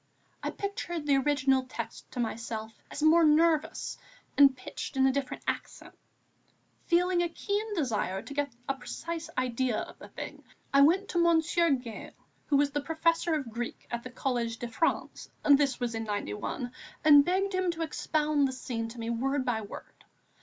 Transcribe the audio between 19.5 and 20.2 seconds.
word.